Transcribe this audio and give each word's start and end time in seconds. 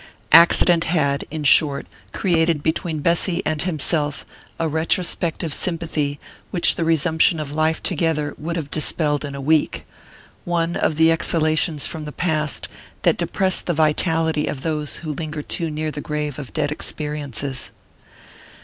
Accident 0.31 0.85
had, 0.85 1.25
in 1.29 1.43
short, 1.43 1.85
created 2.11 2.63
between 2.63 3.01
Bessy 3.01 3.43
and 3.45 3.61
himself 3.61 4.25
a 4.59 4.67
retrospective 4.67 5.53
sympathy 5.53 6.19
which 6.49 6.73
the 6.73 6.83
resumption 6.83 7.39
of 7.39 7.51
life 7.51 7.83
together 7.83 8.33
would 8.39 8.55
have 8.55 8.71
dispelled 8.71 9.23
in 9.23 9.35
a 9.35 9.39
week 9.41 9.85
one 10.43 10.75
of 10.75 10.95
the 10.95 11.11
exhalations 11.11 11.85
from 11.85 12.05
the 12.05 12.11
past 12.11 12.67
that 13.03 13.17
depress 13.19 13.61
the 13.61 13.75
vitality 13.75 14.47
of 14.47 14.63
those 14.63 14.95
who 15.05 15.13
linger 15.13 15.43
too 15.43 15.69
near 15.69 15.91
the 15.91 16.01
grave 16.01 16.39
of 16.39 16.51
dead 16.51 16.71
experiences. 16.71 17.69